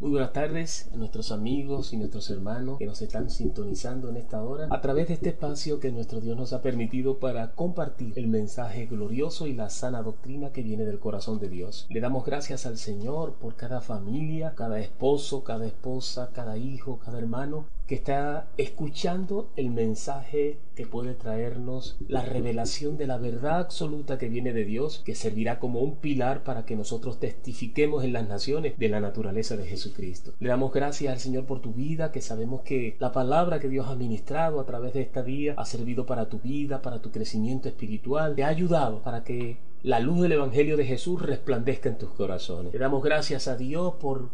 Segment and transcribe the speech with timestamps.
[0.00, 4.40] Muy buenas tardes a nuestros amigos y nuestros hermanos que nos están sintonizando en esta
[4.44, 8.28] hora a través de este espacio que nuestro Dios nos ha permitido para compartir el
[8.28, 11.88] mensaje glorioso y la sana doctrina que viene del corazón de Dios.
[11.90, 17.18] Le damos gracias al Señor por cada familia, cada esposo, cada esposa, cada hijo, cada
[17.18, 24.18] hermano que está escuchando el mensaje que puede traernos la revelación de la verdad absoluta
[24.18, 28.28] que viene de Dios, que servirá como un pilar para que nosotros testifiquemos en las
[28.28, 30.34] naciones de la naturaleza de Jesucristo.
[30.38, 33.88] Le damos gracias al Señor por tu vida, que sabemos que la palabra que Dios
[33.88, 37.70] ha ministrado a través de esta día ha servido para tu vida, para tu crecimiento
[37.70, 42.10] espiritual, te ha ayudado para que la luz del Evangelio de Jesús resplandezca en tus
[42.10, 42.70] corazones.
[42.74, 44.28] Le damos gracias a Dios por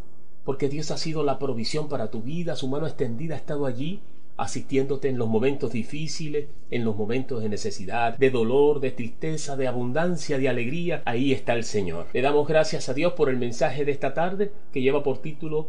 [0.44, 4.00] porque Dios ha sido la provisión para tu vida, su mano extendida ha estado allí
[4.36, 9.68] asistiéndote en los momentos difíciles, en los momentos de necesidad, de dolor, de tristeza, de
[9.68, 12.06] abundancia, de alegría, ahí está el Señor.
[12.12, 15.68] Le damos gracias a Dios por el mensaje de esta tarde que lleva por título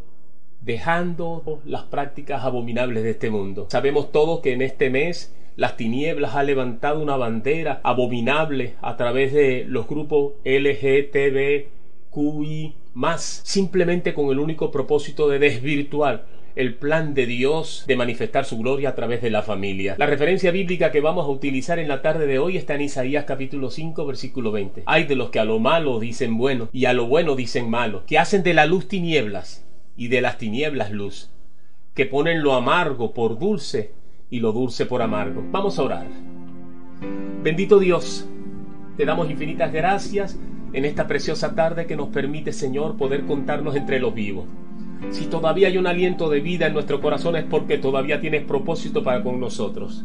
[0.62, 3.68] Dejando las prácticas abominables de este mundo.
[3.70, 9.32] Sabemos todos que en este mes las tinieblas ha levantado una bandera abominable a través
[9.32, 11.66] de los grupos LGTBQI
[12.96, 18.58] más simplemente con el único propósito de desvirtuar el plan de Dios de manifestar su
[18.58, 19.96] gloria a través de la familia.
[20.00, 23.26] La referencia bíblica que vamos a utilizar en la tarde de hoy está en Isaías
[23.26, 24.84] capítulo 5 versículo 20.
[24.86, 28.04] Hay de los que a lo malo dicen bueno y a lo bueno dicen malo,
[28.08, 29.66] que hacen de la luz tinieblas
[29.98, 31.30] y de las tinieblas luz,
[31.94, 33.92] que ponen lo amargo por dulce
[34.30, 35.44] y lo dulce por amargo.
[35.52, 36.08] Vamos a orar.
[37.44, 38.26] Bendito Dios,
[38.96, 40.40] te damos infinitas gracias
[40.76, 44.44] en esta preciosa tarde que nos permite, Señor, poder contarnos entre los vivos.
[45.10, 49.02] Si todavía hay un aliento de vida en nuestro corazón es porque todavía tienes propósito
[49.02, 50.04] para con nosotros.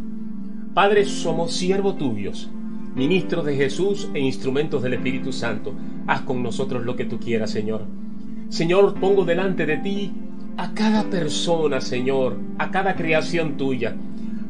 [0.72, 2.48] Padre, somos siervos tuyos,
[2.94, 5.74] ministros de Jesús e instrumentos del Espíritu Santo.
[6.06, 7.82] Haz con nosotros lo que tú quieras, Señor.
[8.48, 10.12] Señor, pongo delante de ti
[10.56, 13.96] a cada persona, Señor, a cada creación tuya.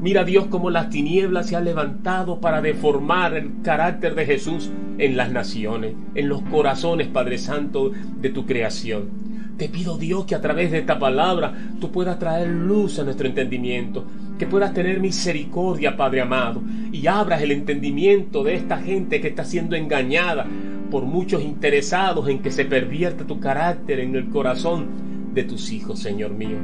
[0.00, 5.14] Mira Dios cómo las tinieblas se han levantado para deformar el carácter de Jesús en
[5.14, 9.10] las naciones, en los corazones, Padre Santo, de tu creación.
[9.58, 11.52] Te pido Dios que a través de esta palabra
[11.82, 14.06] tú puedas traer luz a nuestro entendimiento,
[14.38, 19.44] que puedas tener misericordia, Padre amado, y abras el entendimiento de esta gente que está
[19.44, 20.46] siendo engañada
[20.90, 25.98] por muchos interesados en que se pervierta tu carácter en el corazón de tus hijos,
[26.00, 26.56] Señor mío.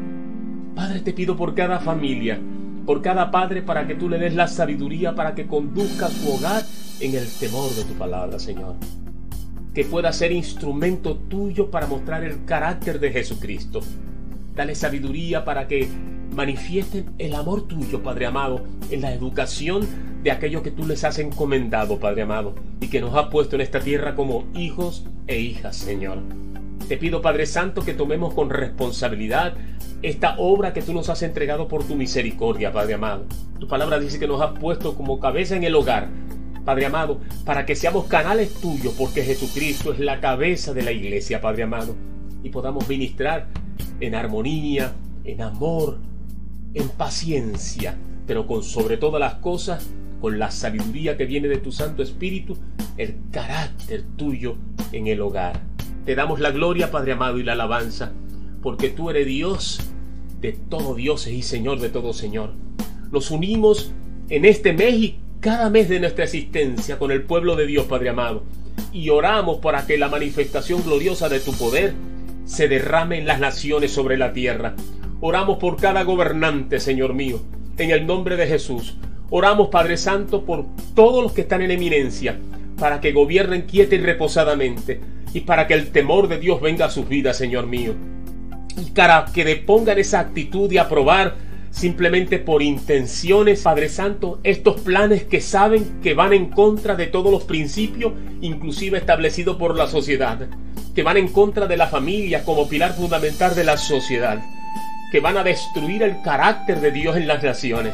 [0.74, 2.40] Padre, te pido por cada familia,
[2.86, 6.62] por cada padre para que tú le des la sabiduría para que conduzca su hogar
[7.00, 8.76] en el temor de tu palabra, Señor.
[9.74, 13.80] Que pueda ser instrumento tuyo para mostrar el carácter de Jesucristo.
[14.54, 15.88] Dale sabiduría para que
[16.34, 19.86] manifiesten el amor tuyo, Padre amado, en la educación
[20.22, 23.62] de aquello que tú les has encomendado, Padre amado, y que nos has puesto en
[23.62, 26.18] esta tierra como hijos e hijas, Señor.
[26.88, 29.54] Te pido, Padre Santo, que tomemos con responsabilidad
[30.02, 33.24] esta obra que tú nos has entregado por tu misericordia, Padre amado.
[33.58, 36.08] Tu palabra dice que nos has puesto como cabeza en el hogar,
[36.64, 41.40] Padre amado, para que seamos canales tuyos, porque Jesucristo es la cabeza de la iglesia,
[41.40, 41.96] Padre amado,
[42.44, 43.48] y podamos ministrar
[43.98, 44.92] en armonía,
[45.24, 45.98] en amor,
[46.72, 47.96] en paciencia,
[48.28, 49.88] pero con sobre todas las cosas,
[50.20, 52.56] con la sabiduría que viene de tu Santo Espíritu,
[52.96, 54.56] el carácter tuyo
[54.92, 55.75] en el hogar.
[56.06, 58.12] Te damos la gloria, Padre amado, y la alabanza
[58.66, 59.78] porque tú eres Dios
[60.40, 62.50] de todo Dios y Señor de todo Señor.
[63.12, 63.92] Nos unimos
[64.28, 68.08] en este mes y cada mes de nuestra existencia con el pueblo de Dios, Padre
[68.08, 68.42] amado,
[68.92, 71.94] y oramos para que la manifestación gloriosa de tu poder
[72.44, 74.74] se derrame en las naciones sobre la tierra.
[75.20, 77.40] Oramos por cada gobernante, Señor mío,
[77.78, 78.96] en el nombre de Jesús.
[79.30, 80.66] Oramos, Padre Santo, por
[80.96, 82.36] todos los que están en eminencia,
[82.80, 85.00] para que gobiernen quieta y reposadamente,
[85.32, 87.94] y para que el temor de Dios venga a sus vidas, Señor mío
[88.76, 91.34] y para que depongan esa actitud de aprobar
[91.70, 97.30] simplemente por intenciones, Padre Santo, estos planes que saben que van en contra de todos
[97.30, 100.46] los principios, inclusive establecidos por la sociedad,
[100.94, 104.42] que van en contra de la familia como pilar fundamental de la sociedad,
[105.12, 107.92] que van a destruir el carácter de Dios en las naciones.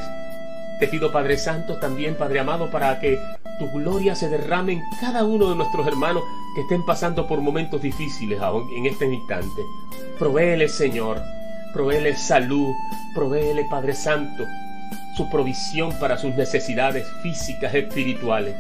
[0.79, 3.19] Te pido, Padre Santo, también, Padre amado, para que
[3.63, 7.81] tu gloria se derrame en cada uno de nuestros hermanos que estén pasando por momentos
[7.81, 9.63] difíciles aún en este instante.
[10.19, 11.23] Provéele, Señor,
[11.73, 12.75] provéele salud,
[13.15, 14.45] provéele, Padre Santo,
[15.17, 18.57] su provisión para sus necesidades físicas, espirituales.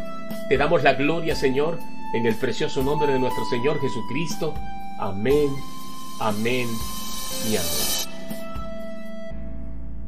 [0.48, 1.80] Te damos la gloria, Señor,
[2.14, 4.54] en el precioso nombre de nuestro Señor Jesucristo.
[5.00, 5.48] Amén,
[6.20, 6.68] amén
[7.50, 8.12] y amén.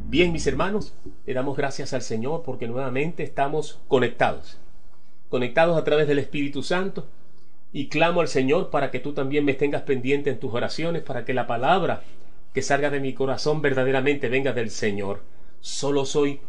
[0.07, 0.95] Bien, mis hermanos,
[1.27, 4.61] le damos gracias al Señor porque nuevamente estamos conectados,
[5.29, 7.07] conectados a través del Espíritu Santo
[7.73, 11.25] y clamo al Señor para que tú también me tengas pendiente en tus oraciones, para
[11.25, 12.05] que la palabra
[12.53, 15.23] que salga de mi corazón verdaderamente venga del Señor.
[15.61, 16.41] Solo soy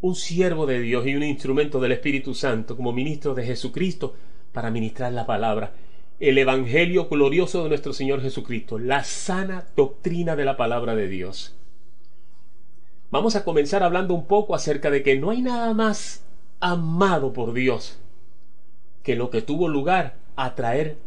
[0.00, 4.14] un siervo de Dios y un instrumento del Espíritu Santo como ministro de Jesucristo
[4.52, 5.72] para ministrar la palabra,
[6.20, 11.56] el Evangelio glorioso de nuestro Señor Jesucristo, la sana doctrina de la palabra de Dios.
[13.10, 16.22] Vamos a comenzar hablando un poco acerca de que no hay nada más
[16.60, 17.98] amado por Dios
[19.08, 20.98] que lo que tuvo lugar a traer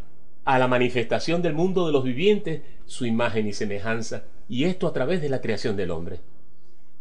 [0.44, 4.92] a la manifestación del mundo de los vivientes su imagen y semejanza, y esto a
[4.92, 6.20] través de la creación del hombre,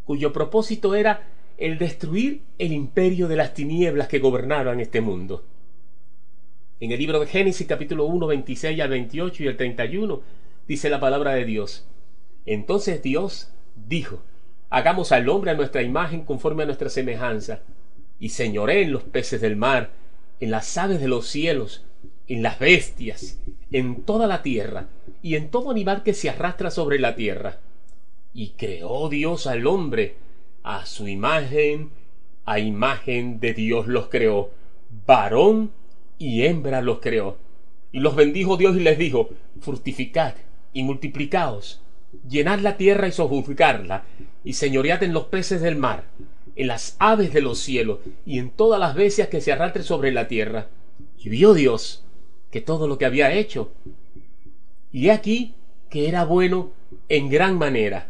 [0.04, 1.26] cuyo propósito era
[1.56, 5.42] el destruir el imperio de las tinieblas que gobernaban este mundo.
[6.80, 10.20] En el libro de Génesis capítulo 1, 26 al 28 y el 31
[10.68, 11.86] dice la palabra de Dios.
[12.44, 13.50] Entonces Dios
[13.88, 14.20] dijo,
[14.68, 17.62] hagamos al hombre a nuestra imagen conforme a nuestra semejanza,
[18.18, 19.98] y señoré en los peces del mar,
[20.40, 21.84] en las aves de los cielos,
[22.26, 23.38] en las bestias,
[23.70, 24.88] en toda la tierra,
[25.22, 27.58] y en todo animal que se arrastra sobre la tierra.
[28.32, 30.16] Y creó Dios al hombre,
[30.62, 31.90] a su imagen,
[32.44, 34.50] a imagen de Dios los creó,
[35.06, 35.72] varón
[36.18, 37.36] y hembra los creó.
[37.92, 40.34] Y los bendijo Dios y les dijo, fructificad
[40.72, 41.82] y multiplicaos,
[42.28, 44.04] llenad la tierra y sojuzgarla,
[44.44, 46.04] y señoread en los peces del mar,
[46.60, 50.12] en las aves de los cielos, y en todas las bestias que se arrastren sobre
[50.12, 50.68] la tierra.
[51.18, 52.04] Y vio Dios
[52.50, 53.72] que todo lo que había hecho,
[54.92, 55.54] y he aquí
[55.88, 56.72] que era bueno
[57.08, 58.08] en gran manera.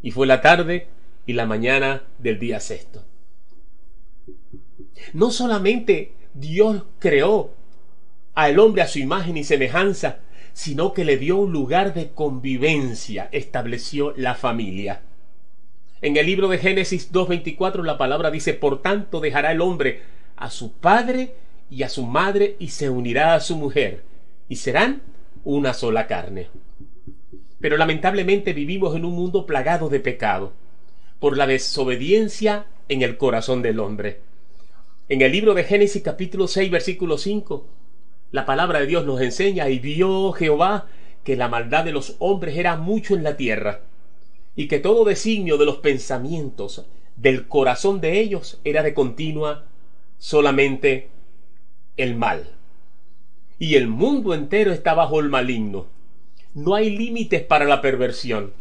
[0.00, 0.86] Y fue la tarde
[1.26, 3.04] y la mañana del día sexto.
[5.12, 7.50] No solamente Dios creó
[8.34, 10.20] al hombre a su imagen y semejanza,
[10.52, 15.02] sino que le dio un lugar de convivencia, estableció la familia.
[16.00, 20.02] En el libro de Génesis 2.24 la palabra dice, por tanto dejará el hombre
[20.36, 21.34] a su padre
[21.70, 24.04] y a su madre y se unirá a su mujer,
[24.48, 25.02] y serán
[25.42, 26.50] una sola carne.
[27.60, 30.52] Pero lamentablemente vivimos en un mundo plagado de pecado
[31.18, 34.20] por la desobediencia en el corazón del hombre.
[35.08, 37.66] En el libro de Génesis capítulo 6 versículo 5,
[38.30, 40.86] la palabra de Dios nos enseña y vio Jehová
[41.24, 43.80] que la maldad de los hombres era mucho en la tierra
[44.58, 46.84] y que todo designio de los pensamientos
[47.14, 49.66] del corazón de ellos era de continua
[50.18, 51.10] solamente
[51.96, 52.56] el mal.
[53.60, 55.86] Y el mundo entero está bajo el maligno.
[56.54, 58.52] No hay límites para la perversión.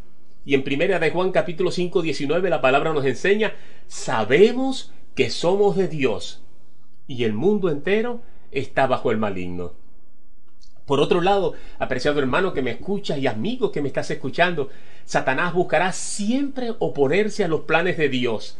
[0.46, 3.56] Y en primera de Juan capítulo 5, 19 la palabra nos enseña,
[3.88, 6.44] sabemos que somos de Dios
[7.08, 8.22] y el mundo entero
[8.52, 9.74] está bajo el maligno.
[10.88, 14.70] Por otro lado, apreciado hermano que me escucha y amigo que me estás escuchando,
[15.04, 18.58] Satanás buscará siempre oponerse a los planes de Dios,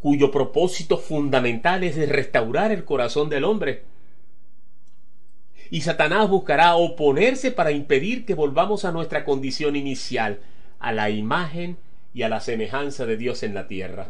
[0.00, 3.84] cuyo propósito fundamental es restaurar el corazón del hombre.
[5.70, 10.40] Y Satanás buscará oponerse para impedir que volvamos a nuestra condición inicial,
[10.78, 11.78] a la imagen
[12.12, 14.08] y a la semejanza de Dios en la tierra.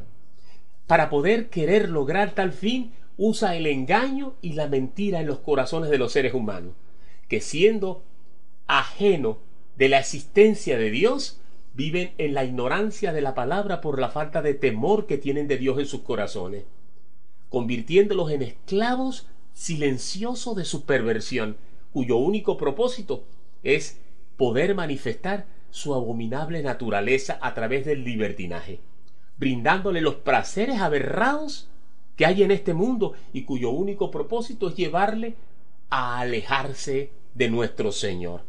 [0.88, 5.90] Para poder querer lograr tal fin, usa el engaño y la mentira en los corazones
[5.90, 6.72] de los seres humanos,
[7.30, 8.02] que siendo
[8.66, 9.38] ajeno
[9.76, 11.40] de la existencia de Dios,
[11.74, 15.56] viven en la ignorancia de la palabra por la falta de temor que tienen de
[15.56, 16.64] Dios en sus corazones,
[17.48, 21.56] convirtiéndolos en esclavos silenciosos de su perversión,
[21.92, 23.22] cuyo único propósito
[23.62, 24.00] es
[24.36, 28.80] poder manifestar su abominable naturaleza a través del libertinaje,
[29.38, 31.68] brindándole los placeres aberrados
[32.16, 35.36] que hay en este mundo y cuyo único propósito es llevarle
[35.90, 38.42] a alejarse de nuestro Señor.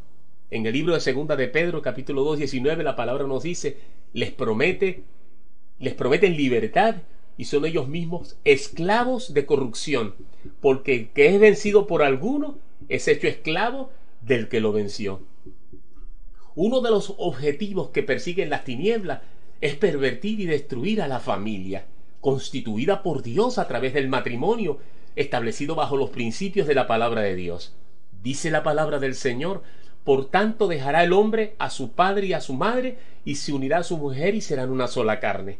[0.49, 3.77] En el libro de Segunda de Pedro, capítulo 2, 19, la palabra nos dice,
[4.13, 5.03] les promete,
[5.79, 6.95] les prometen libertad
[7.37, 10.15] y son ellos mismos esclavos de corrupción,
[10.59, 12.57] porque el que es vencido por alguno
[12.89, 15.21] es hecho esclavo del que lo venció.
[16.55, 19.21] Uno de los objetivos que persiguen las tinieblas
[19.61, 21.85] es pervertir y destruir a la familia,
[22.19, 24.79] constituida por Dios a través del matrimonio,
[25.15, 27.73] establecido bajo los principios de la palabra de Dios.
[28.23, 29.63] Dice la palabra del Señor,
[30.03, 33.79] por tanto dejará el hombre a su padre y a su madre, y se unirá
[33.79, 35.59] a su mujer y serán una sola carne.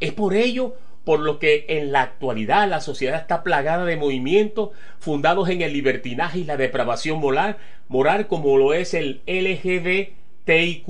[0.00, 4.70] Es por ello por lo que en la actualidad la sociedad está plagada de movimientos
[4.98, 7.58] fundados en el libertinaje y la depravación moral,
[7.88, 10.86] moral como lo es el LGBTIQ+,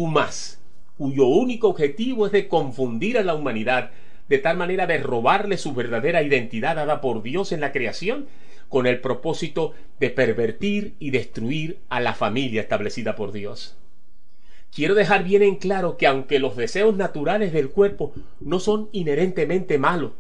[0.97, 3.91] cuyo único objetivo es de confundir a la humanidad,
[4.29, 8.27] de tal manera de robarle su verdadera identidad dada por Dios en la creación,
[8.75, 13.77] con el propósito de pervertir y destruir a la familia establecida por Dios.
[14.75, 19.79] Quiero dejar bien en claro que aunque los deseos naturales del cuerpo no son inherentemente
[19.79, 20.15] malos,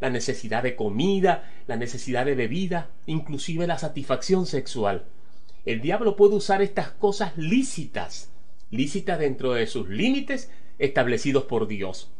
[0.00, 5.04] la necesidad de comida, la necesidad de bebida, inclusive la satisfacción sexual.
[5.64, 8.28] El diablo puede usar estas cosas lícitas,
[8.70, 12.10] lícitas dentro de sus límites establecidos por Dios.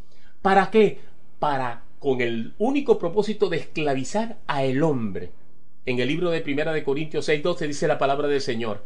[0.41, 1.01] ¿Para qué?
[1.39, 5.44] Para con el único propósito de esclavizar a el hombre.
[5.87, 8.83] En el libro de Primera de Corintios 6:12 dice la palabra del Señor.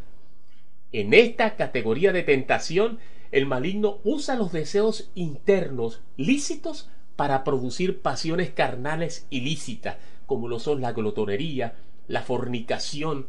[0.90, 2.98] En esta categoría de tentación,
[3.30, 10.80] el maligno usa los deseos internos lícitos para producir pasiones carnales ilícitas, como lo son
[10.80, 11.76] la glotonería,
[12.08, 13.28] la fornicación,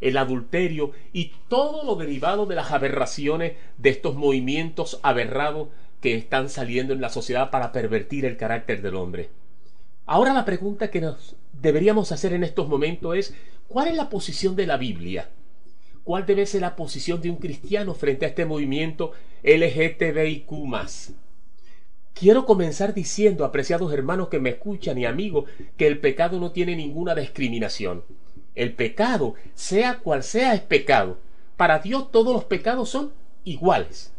[0.00, 5.68] el adulterio y todo lo derivado de las aberraciones de estos movimientos aberrados
[6.00, 9.28] que están saliendo en la sociedad para pervertir el carácter del hombre.
[10.06, 13.34] Ahora la pregunta que nos deberíamos hacer en estos momentos es,
[13.68, 15.30] ¿cuál es la posición de la Biblia?
[16.04, 20.50] ¿Cuál debe ser la posición de un cristiano frente a este movimiento LGTBIQ?
[22.14, 26.76] Quiero comenzar diciendo, apreciados hermanos que me escuchan y amigos, que el pecado no tiene
[26.76, 28.04] ninguna discriminación.
[28.54, 31.18] El pecado, sea cual sea, es pecado.
[31.56, 33.12] Para Dios todos los pecados son
[33.44, 34.12] iguales.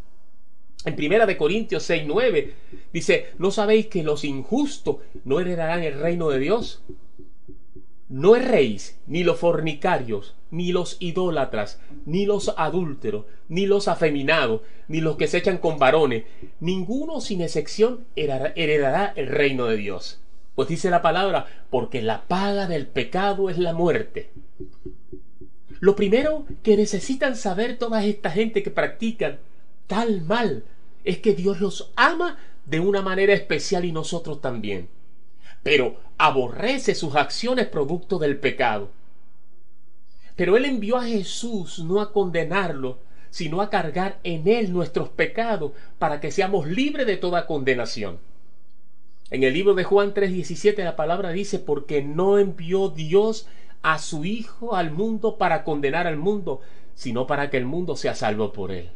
[0.84, 2.54] En primera de Corintios 6, 9
[2.92, 6.84] dice, ¿no sabéis que los injustos no heredarán el reino de Dios?
[8.12, 15.00] No erréis ni los fornicarios, ni los idólatras, ni los adúlteros, ni los afeminados, ni
[15.00, 16.26] los que se echan con varones.
[16.60, 20.20] Ninguno sin excepción heredará el reino de Dios.
[20.56, 24.30] Pues dice la palabra, porque la paga del pecado es la muerte.
[25.80, 29.40] Lo primero que necesitan saber toda esta gente que practican
[29.88, 30.66] tal mal
[31.06, 34.90] es que Dios los ama de una manera especial y nosotros también
[35.64, 38.92] pero aborrece sus acciones producto del pecado.
[40.36, 43.00] Pero Él envió a Jesús no a condenarlo,
[43.32, 48.20] sino a cargar en Él nuestros pecados para que seamos libres de toda condenación.
[49.32, 53.48] En el libro de Juan 3:17 la palabra dice, porque no envió Dios
[53.82, 56.62] a su Hijo al mundo para condenar al mundo,
[56.94, 58.92] sino para que el mundo sea salvo por Él.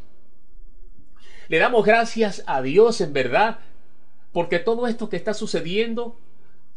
[1.48, 3.58] Le damos gracias a Dios en verdad,
[4.32, 6.16] porque todo esto que está sucediendo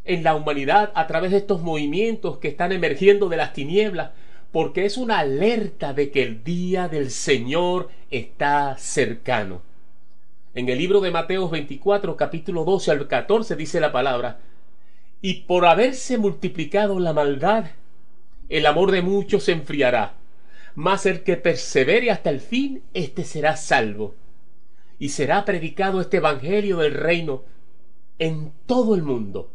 [0.05, 4.11] en la humanidad a través de estos movimientos que están emergiendo de las tinieblas,
[4.51, 9.61] porque es una alerta de que el día del Señor está cercano.
[10.55, 14.39] En el libro de Mateo 24, capítulo 12 al 14 dice la palabra,
[15.21, 17.65] y por haberse multiplicado la maldad,
[18.47, 20.15] el amor de muchos se enfriará,
[20.73, 24.15] mas el que persevere hasta el fin, éste será salvo.
[24.97, 27.43] Y será predicado este Evangelio del reino
[28.17, 29.49] en todo el mundo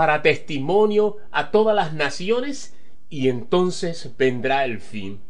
[0.00, 2.74] para testimonio a todas las naciones
[3.10, 5.20] y entonces vendrá el fin.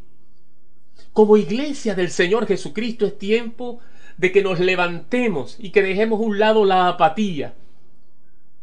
[1.12, 3.80] Como iglesia del Señor Jesucristo es tiempo
[4.16, 7.54] de que nos levantemos y que dejemos un lado la apatía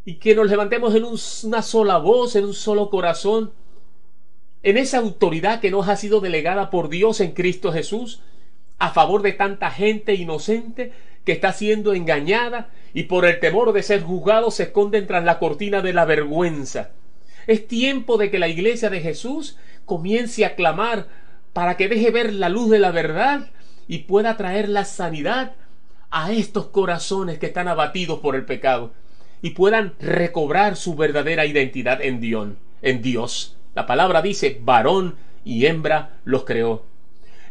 [0.06, 3.52] y que nos levantemos en una sola voz, en un solo corazón,
[4.64, 8.22] en esa autoridad que nos ha sido delegada por Dios en Cristo Jesús
[8.80, 10.94] a favor de tanta gente inocente
[11.27, 15.39] que está siendo engañada y por el temor de ser juzgado se esconden tras la
[15.39, 16.91] cortina de la vergüenza.
[17.48, 21.10] Es tiempo de que la iglesia de Jesús comience a clamar
[21.51, 23.50] para que deje ver la luz de la verdad
[23.89, 25.51] y pueda traer la sanidad
[26.12, 28.93] a estos corazones que están abatidos por el pecado
[29.41, 32.51] y puedan recobrar su verdadera identidad en Dios.
[32.81, 33.57] En Dios.
[33.75, 36.86] La palabra dice, varón y hembra los creó.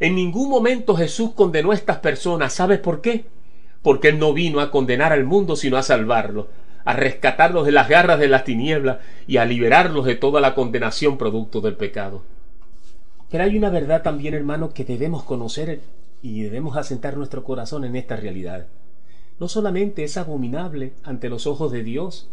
[0.00, 2.54] En ningún momento Jesús condenó a estas personas.
[2.54, 3.26] ¿Sabes por qué?
[3.87, 6.49] Porque Él no vino a condenar al mundo, sino a salvarlo,
[6.85, 11.16] a rescatarlos de las garras de las tinieblas y a liberarlos de toda la condenación
[11.16, 12.25] producto del pecado.
[13.31, 15.83] Pero hay una verdad también, hermano, que debemos conocer
[16.21, 18.66] y debemos asentar nuestro corazón en esta realidad.
[19.38, 22.28] No solamente es abominable ante los ojos de Dios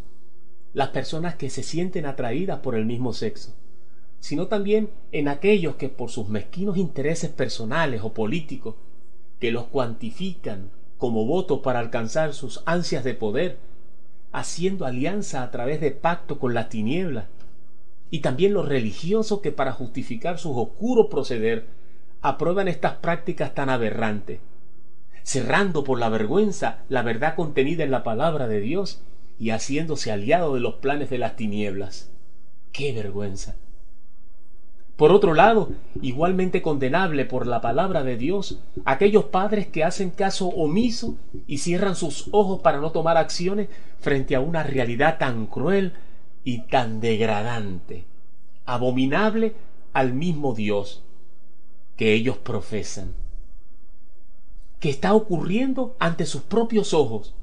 [0.74, 3.53] las personas que se sienten atraídas por el mismo sexo,
[4.19, 8.74] sino también en aquellos que por sus mezquinos intereses personales o políticos,
[9.39, 10.72] que los cuantifican
[11.03, 13.57] como voto para alcanzar sus ansias de poder,
[14.31, 17.25] haciendo alianza a través de pacto con la tiniebla,
[18.10, 21.65] y también los religiosos que para justificar sus oscuros proceder
[22.22, 24.39] aprueban estas prácticas tan aberrantes,
[25.24, 29.01] cerrando por la vergüenza la verdad contenida en la palabra de Dios
[29.38, 32.12] y haciéndose aliado de los planes de las tinieblas.
[32.72, 33.57] ¡Qué vergüenza!
[35.03, 35.69] Por otro lado,
[36.01, 41.98] igualmente condenable por la palabra de Dios, aquellos padres que hacen caso omiso y cierran
[41.98, 43.67] sus ojos para no tomar acciones
[44.00, 45.91] frente a una realidad tan cruel
[46.45, 48.05] y tan degradante,
[48.65, 49.55] abominable
[49.91, 51.03] al mismo Dios
[51.98, 53.13] que ellos profesan,
[54.79, 57.36] que está ocurriendo ante sus propios ojos.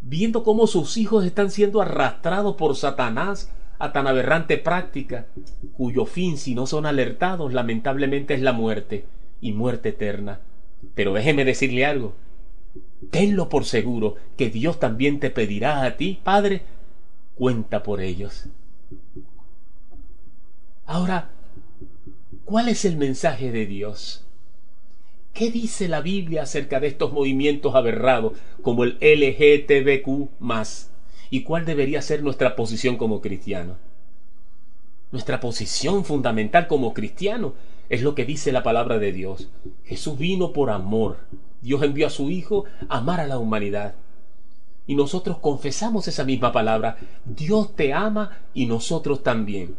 [0.00, 5.26] viendo cómo sus hijos están siendo arrastrados por Satanás a tan aberrante práctica,
[5.76, 9.04] cuyo fin, si no son alertados, lamentablemente es la muerte
[9.40, 10.40] y muerte eterna.
[10.94, 12.14] Pero déjeme decirle algo.
[13.10, 16.62] Tenlo por seguro que Dios también te pedirá a ti, Padre,
[17.34, 18.46] cuenta por ellos.
[20.86, 21.30] Ahora,
[22.44, 24.24] ¿cuál es el mensaje de Dios?
[25.32, 30.40] ¿Qué dice la Biblia acerca de estos movimientos aberrados como el LGTBQ
[31.30, 33.76] ¿Y cuál debería ser nuestra posición como cristianos?
[35.12, 37.52] Nuestra posición fundamental como cristianos
[37.88, 39.48] es lo que dice la palabra de Dios.
[39.84, 41.18] Jesús vino por amor.
[41.60, 43.94] Dios envió a su Hijo a amar a la humanidad.
[44.86, 46.98] Y nosotros confesamos esa misma palabra.
[47.24, 49.76] Dios te ama y nosotros también.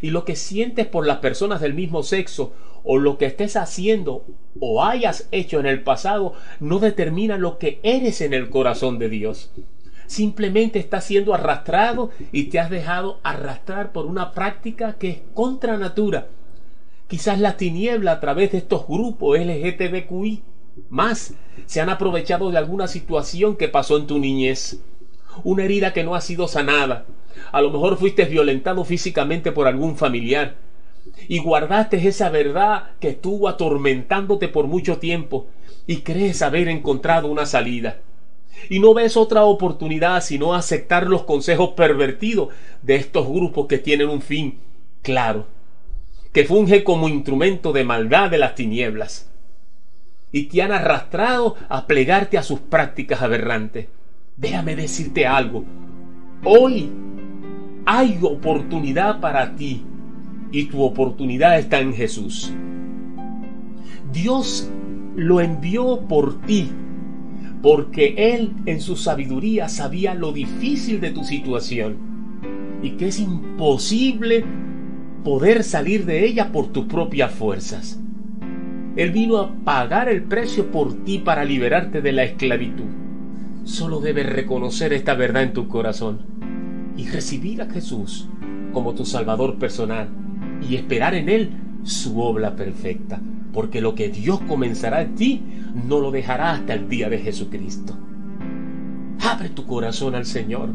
[0.00, 2.52] Y lo que sientes por las personas del mismo sexo
[2.84, 4.24] o lo que estés haciendo
[4.60, 9.08] o hayas hecho en el pasado no determina lo que eres en el corazón de
[9.08, 9.50] Dios.
[10.08, 15.76] Simplemente estás siendo arrastrado y te has dejado arrastrar por una práctica que es contra
[15.76, 16.28] natura.
[17.08, 20.42] Quizás la tiniebla a través de estos grupos LGTBQI
[20.88, 21.34] más
[21.66, 24.80] se han aprovechado de alguna situación que pasó en tu niñez,
[25.44, 27.04] una herida que no ha sido sanada.
[27.52, 30.56] A lo mejor fuiste violentado físicamente por algún familiar
[31.28, 35.48] y guardaste esa verdad que estuvo atormentándote por mucho tiempo
[35.86, 37.98] y crees haber encontrado una salida.
[38.68, 42.48] Y no ves otra oportunidad sino aceptar los consejos pervertidos
[42.82, 44.58] de estos grupos que tienen un fin
[45.02, 45.46] claro,
[46.32, 49.28] que funge como instrumento de maldad de las tinieblas
[50.32, 53.86] y te han arrastrado a plegarte a sus prácticas aberrantes.
[54.36, 55.64] Déjame decirte algo.
[56.44, 56.90] Hoy
[57.86, 59.84] hay oportunidad para ti
[60.52, 62.52] y tu oportunidad está en Jesús.
[64.12, 64.70] Dios
[65.16, 66.70] lo envió por ti
[67.62, 71.96] porque Él en su sabiduría sabía lo difícil de tu situación
[72.82, 74.44] y que es imposible
[75.24, 78.00] poder salir de ella por tus propias fuerzas.
[78.96, 82.86] Él vino a pagar el precio por ti para liberarte de la esclavitud.
[83.64, 86.20] Solo debes reconocer esta verdad en tu corazón
[86.96, 88.28] y recibir a Jesús
[88.72, 90.08] como tu Salvador personal
[90.68, 91.50] y esperar en Él
[91.84, 93.20] su obra perfecta,
[93.52, 95.42] porque lo que Dios comenzará en ti
[95.86, 97.96] no lo dejará hasta el día de Jesucristo.
[99.20, 100.70] Abre tu corazón al Señor.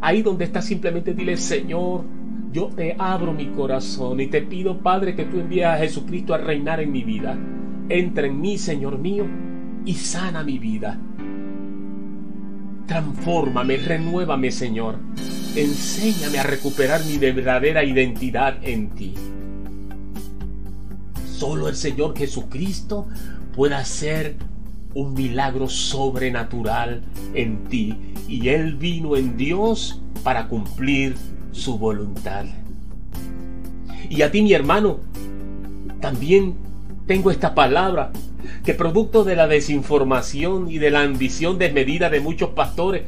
[0.00, 2.04] Ahí donde estás simplemente dile, Señor,
[2.52, 6.38] yo te abro mi corazón y te pido, Padre, que tú envíes a Jesucristo a
[6.38, 7.36] reinar en mi vida.
[7.88, 9.24] Entra en mí, Señor mío,
[9.84, 10.98] y sana mi vida.
[12.86, 14.96] Transfórmame, renuévame, Señor.
[15.56, 19.14] Enséñame a recuperar mi verdadera identidad en ti.
[21.36, 23.06] Solo el Señor Jesucristo
[23.54, 24.36] puede hacer
[24.94, 27.02] un milagro sobrenatural
[27.34, 27.94] en ti.
[28.26, 31.14] Y Él vino en Dios para cumplir
[31.52, 32.46] su voluntad.
[34.08, 35.00] Y a ti, mi hermano,
[36.00, 36.54] también
[37.06, 38.12] tengo esta palabra
[38.64, 43.02] que producto de la desinformación y de la ambición desmedida de muchos pastores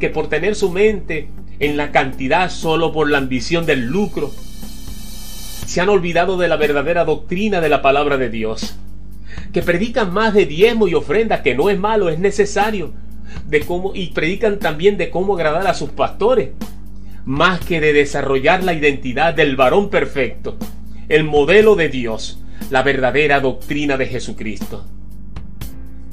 [0.00, 4.32] que por tener su mente en la cantidad solo por la ambición del lucro,
[5.66, 8.76] se han olvidado de la verdadera doctrina de la palabra de Dios,
[9.52, 12.92] que predican más de diezmo y ofrenda, que no es malo, es necesario,
[13.48, 16.50] de cómo, y predican también de cómo agradar a sus pastores,
[17.24, 20.58] más que de desarrollar la identidad del varón perfecto,
[21.08, 24.84] el modelo de Dios, la verdadera doctrina de Jesucristo.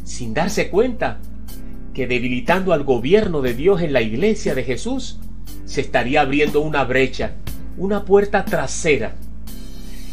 [0.03, 1.19] Sin darse cuenta
[1.93, 5.19] que debilitando al gobierno de Dios en la iglesia de Jesús,
[5.65, 7.33] se estaría abriendo una brecha,
[7.77, 9.15] una puerta trasera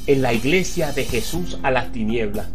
[0.09, 2.49] en la iglesia de Jesús a las tinieblas,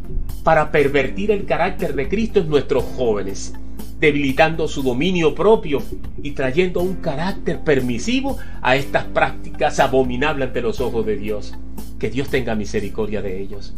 [0.44, 3.54] para pervertir el carácter de Cristo en nuestros jóvenes,
[4.00, 5.84] debilitando su dominio propio
[6.24, 11.54] y trayendo un carácter permisivo a estas prácticas abominables ante los ojos de Dios.
[12.00, 13.76] Que Dios tenga misericordia de ellos.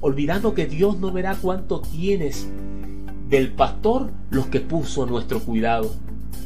[0.00, 2.46] Olvidando que Dios no verá cuánto tienes
[3.30, 5.94] del pastor los que puso a nuestro cuidado,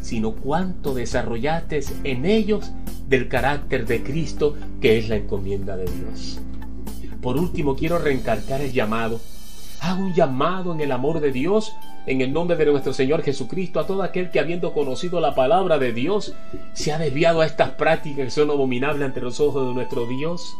[0.01, 2.71] sino cuánto desarrollaste en ellos
[3.09, 6.41] del carácter de Cristo que es la encomienda de Dios.
[7.23, 9.21] Por último, quiero reencarcar el llamado.
[9.81, 11.73] Hago un llamado en el amor de Dios,
[12.07, 15.79] en el nombre de nuestro Señor Jesucristo, a todo aquel que habiendo conocido la palabra
[15.79, 16.35] de Dios,
[16.73, 20.57] se ha desviado a estas prácticas que son abominables ante los ojos de nuestro Dios.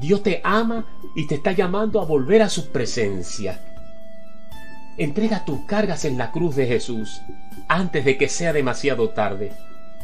[0.00, 3.60] Dios te ama y te está llamando a volver a su presencia.
[4.98, 7.22] Entrega tus cargas en la cruz de Jesús
[7.68, 9.52] antes de que sea demasiado tarde.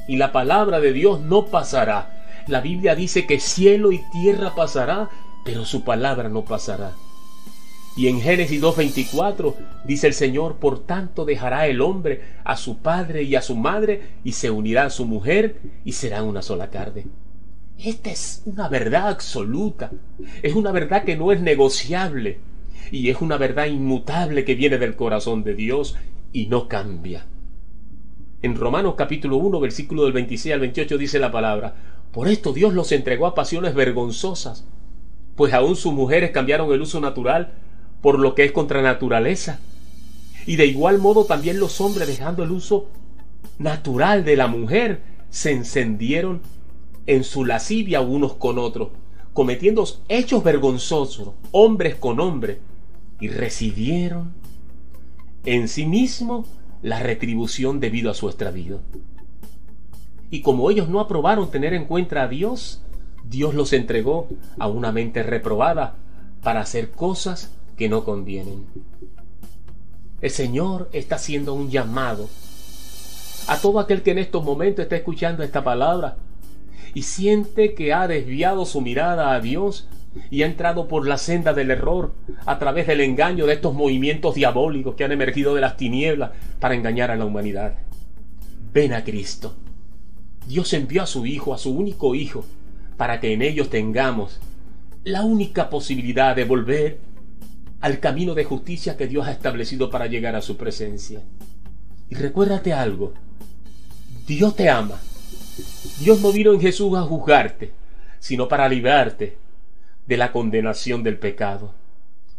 [0.09, 2.11] Y la palabra de Dios no pasará.
[2.47, 5.11] La Biblia dice que cielo y tierra pasará,
[5.49, 6.93] pero su palabra no pasará.
[7.97, 9.55] Y en Génesis 2.24
[9.87, 14.03] dice el Señor, por tanto dejará el hombre a su padre y a su madre
[14.25, 17.07] y se unirá a su mujer y será una sola carne.
[17.79, 19.91] Esta es una verdad absoluta,
[20.43, 22.41] es una verdad que no es negociable
[22.91, 25.97] y es una verdad inmutable que viene del corazón de Dios
[26.31, 27.25] y no cambia.
[28.43, 31.75] En Romanos capítulo 1, versículo del 26 al 28 dice la palabra,
[32.13, 34.67] por esto Dios los entregó a pasiones vergonzosas,
[35.39, 37.53] pues aún sus mujeres cambiaron el uso natural
[38.03, 39.61] por lo que es contra naturaleza.
[40.47, 42.89] Y de igual modo también los hombres, dejando el uso
[43.57, 46.41] natural de la mujer, se encendieron
[47.07, 48.89] en su lascivia unos con otros,
[49.33, 52.59] cometiendo hechos vergonzosos, hombres con hombres,
[53.21, 54.33] y recibieron
[55.45, 56.47] en sí mismo
[56.83, 58.81] la retribución debido a su extravío.
[60.31, 62.83] Y como ellos no aprobaron tener en cuenta a Dios,
[63.25, 64.29] Dios los entregó
[64.59, 65.95] a una mente reprobada
[66.43, 68.67] para hacer cosas que no convienen.
[70.21, 72.29] El Señor está haciendo un llamado
[73.47, 76.17] a todo aquel que en estos momentos está escuchando esta palabra
[76.95, 79.89] y siente que ha desviado su mirada a Dios
[80.31, 82.13] y ha entrado por la senda del error
[82.45, 86.75] a través del engaño de estos movimientos diabólicos que han emergido de las tinieblas para
[86.75, 87.75] engañar a la humanidad.
[88.73, 89.55] Ven a Cristo.
[90.47, 92.45] Dios envió a su Hijo, a su único Hijo,
[92.99, 94.41] para que en ellos tengamos
[95.05, 96.99] la única posibilidad de volver
[97.81, 101.23] al camino de justicia que Dios ha establecido para llegar a su presencia.
[102.11, 103.15] Y recuérdate algo,
[104.27, 105.01] Dios te ama.
[106.01, 107.71] Dios no vino en Jesús a juzgarte,
[108.19, 109.39] sino para librarte
[110.07, 111.73] de la condenación del pecado.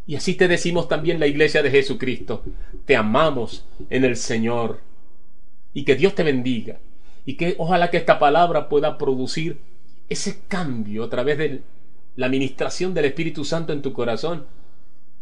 [0.05, 2.43] Y así te decimos también la iglesia de Jesucristo,
[2.85, 4.81] te amamos en el Señor.
[5.73, 6.79] Y que Dios te bendiga.
[7.25, 9.59] Y que ojalá que esta palabra pueda producir
[10.09, 11.61] ese cambio a través de
[12.15, 14.45] la administración del Espíritu Santo en tu corazón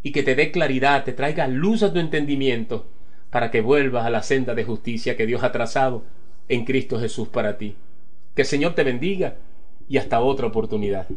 [0.02, 2.86] y que te dé claridad, te traiga luz a tu entendimiento
[3.30, 6.04] para que vuelvas a la senda de justicia que Dios ha trazado
[6.48, 7.76] en Cristo Jesús para ti.
[8.34, 9.36] Que el Señor te bendiga
[9.90, 11.08] y hasta otra oportunidad.